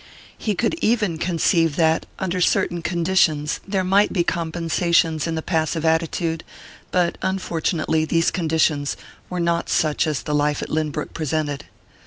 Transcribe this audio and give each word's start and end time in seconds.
He 0.35 0.55
could 0.55 0.73
even 0.81 1.19
conceive 1.19 1.75
that, 1.75 2.07
under 2.17 2.41
certain 2.41 2.81
conditions, 2.81 3.59
there 3.67 3.83
might 3.83 4.11
be 4.11 4.23
compensations 4.23 5.27
in 5.27 5.35
the 5.35 5.43
passive 5.43 5.85
attitude; 5.85 6.43
but 6.89 7.19
unfortunately 7.21 8.05
these 8.05 8.31
conditions 8.31 8.97
were 9.29 9.39
not 9.39 9.69
such 9.69 10.07
as 10.07 10.23
the 10.23 10.33
life 10.33 10.63
at 10.63 10.69
Lynbrook 10.69 11.13
presented. 11.13 11.65